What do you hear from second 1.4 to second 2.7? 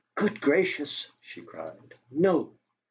cried. "NO!"